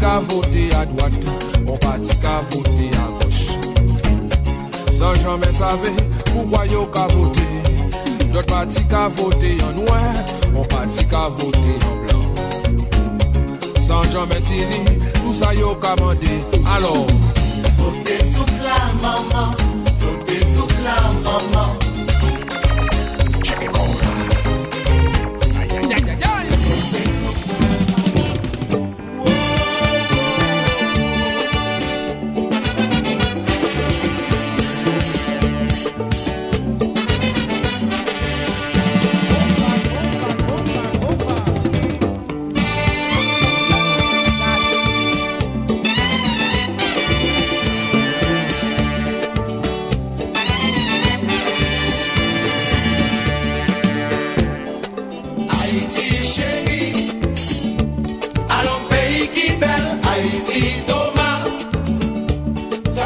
[0.00, 1.12] ka vote a dwat,
[1.68, 3.42] ou pati ka vote a goch.
[4.92, 5.92] San janmen save,
[6.32, 7.46] pou kwa yo ka vote,
[8.32, 10.00] dot pati ka vote an wè,
[10.54, 12.24] ou pati ka vote an blan.
[13.86, 14.80] San janmen tini,
[15.20, 16.34] tout sa yo ka mande,
[16.74, 16.94] alò.
[17.76, 19.52] Vote souk la maman,
[20.00, 21.76] vote souk la maman,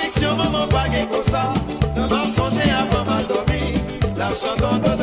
[0.00, 1.52] Afeksyon maman bagay kosa
[1.92, 3.76] Nan man sonje avan man domi
[4.16, 4.99] La chanton do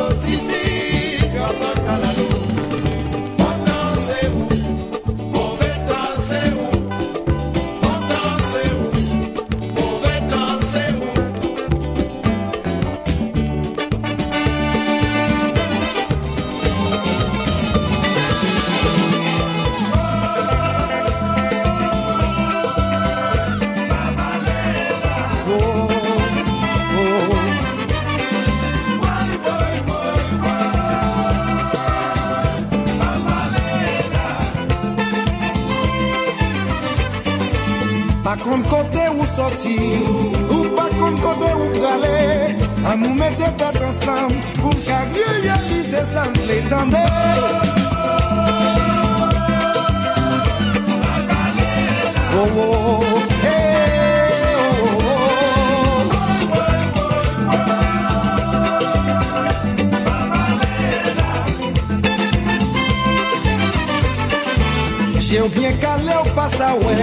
[65.58, 66.94] Bien kale ou pa sa we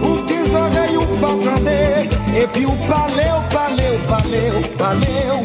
[0.00, 2.08] Ou ti zorey ou pa prande
[2.40, 5.37] E pi ou pale ou pale ou pale ou pale ou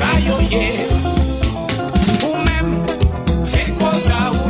[0.00, 0.86] Sa yo ye
[2.24, 2.68] Ou men
[3.44, 4.49] Se kwa sa ou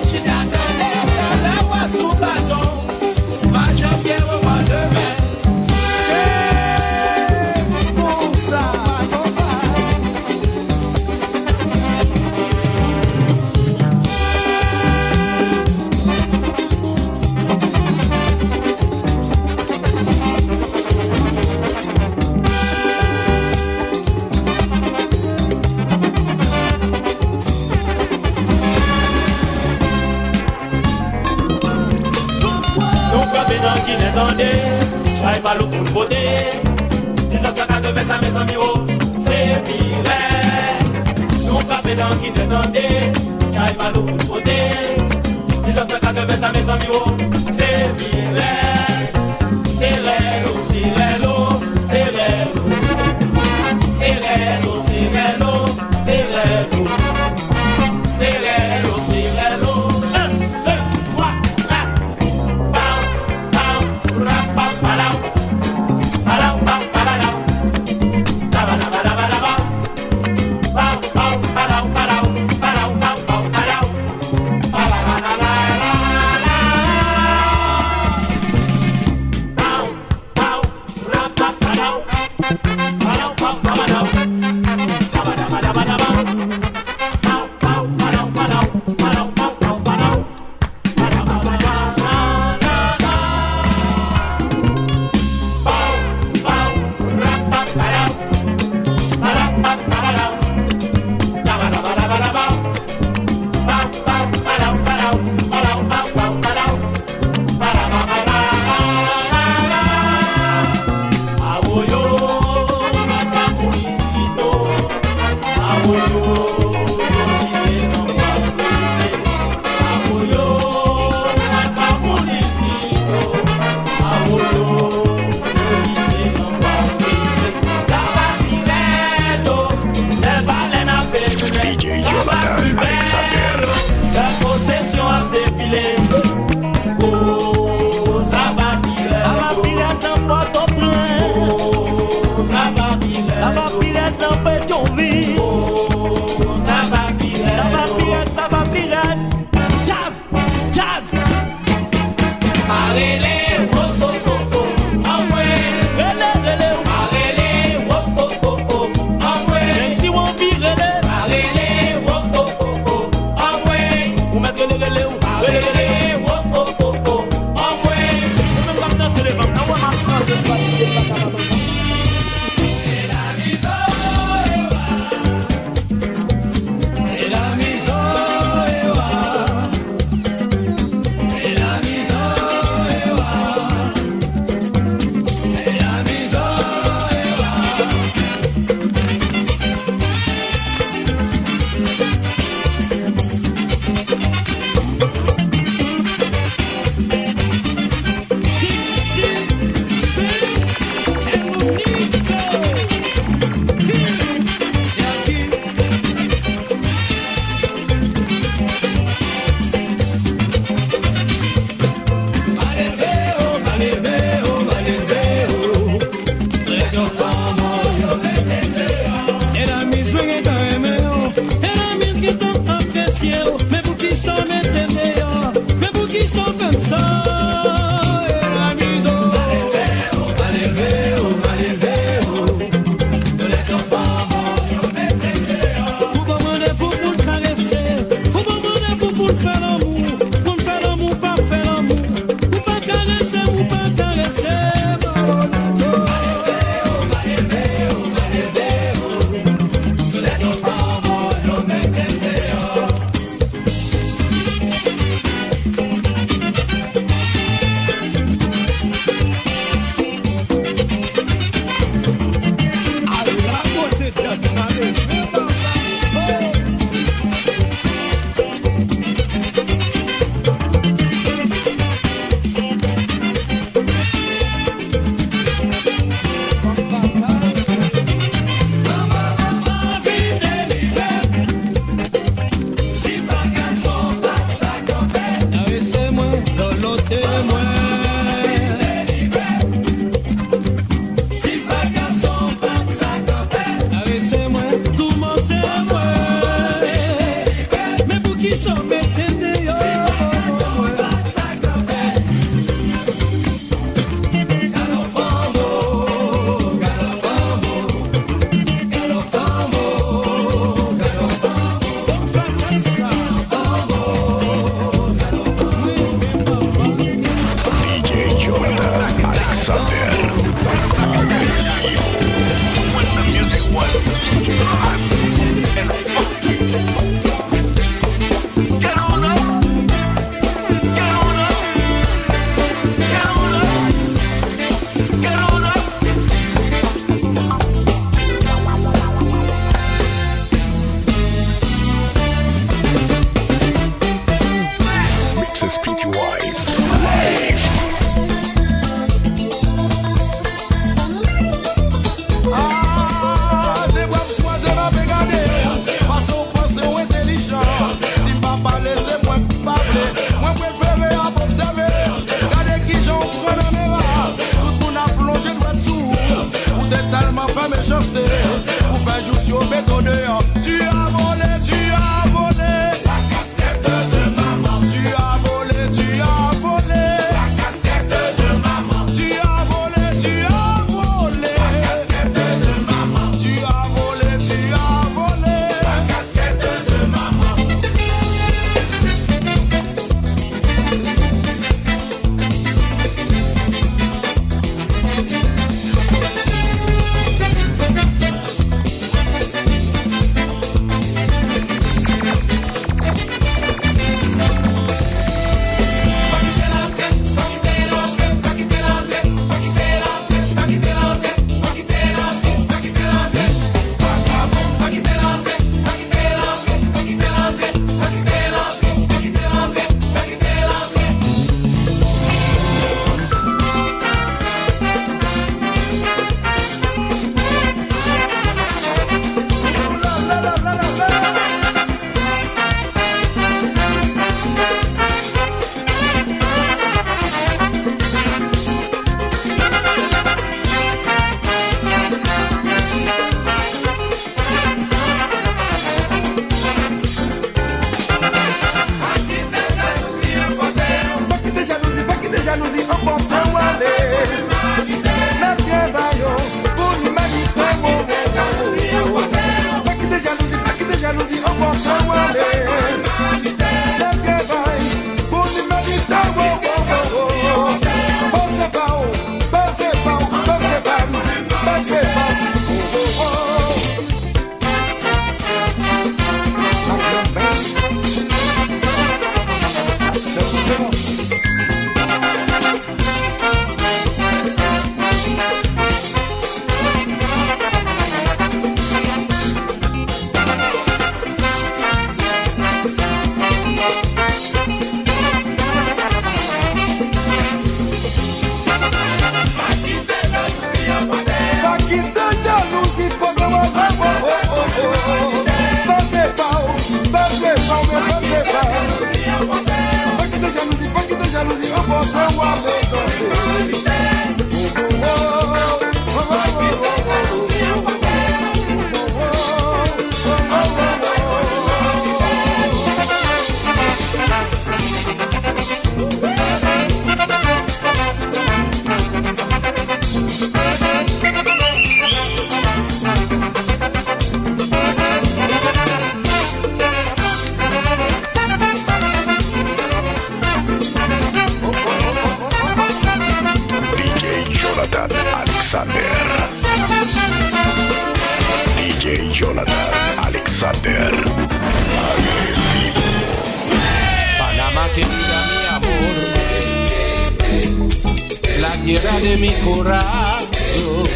[559.37, 561.07] mi corazón.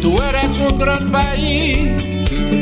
[0.00, 1.88] Tú eres un gran país,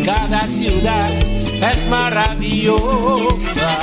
[0.05, 3.79] cada ciudad es maravillosa.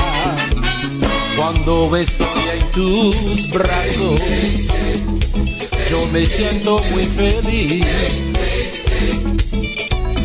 [1.36, 4.20] Cuando estoy en tus brazos,
[5.90, 7.86] yo me siento muy feliz.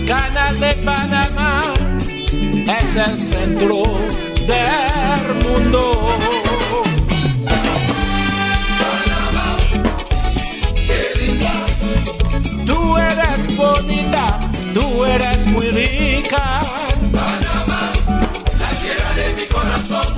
[0.06, 1.74] Canal de Panamá
[2.32, 3.84] es el centro
[4.46, 6.08] del mundo.
[13.64, 14.40] Bonita,
[14.72, 16.60] tú eres muy rica.
[17.12, 17.92] Panamá,
[18.60, 20.08] la tierra de mi corazón.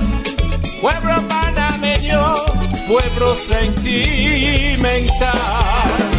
[0.81, 2.21] Pueblo panameño,
[2.87, 6.16] pueblo sentimental.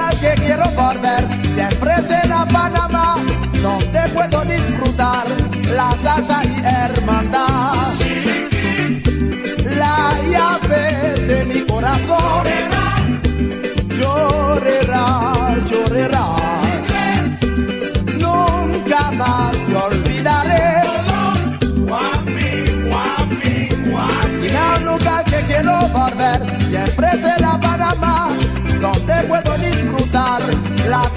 [0.00, 3.16] Lugar que quiero volver, siempre será Panamá,
[3.62, 5.26] donde puedo disfrutar
[5.74, 7.19] la salsa y hermandad.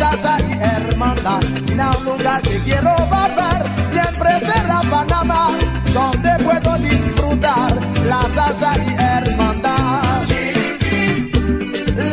[0.03, 1.41] Salsa y hermandad.
[1.65, 3.59] Si hay un lugar que quiero volver,
[3.93, 5.49] siempre será Panamá,
[5.93, 7.71] donde puedo disfrutar
[8.11, 10.01] la salsa y hermandad.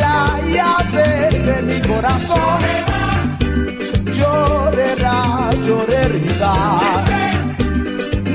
[0.02, 0.18] La
[0.54, 1.08] llave
[1.48, 2.60] de mi corazón
[4.16, 6.56] llorará, llorará.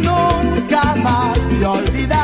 [0.08, 2.15] Nunca más te olvidaré.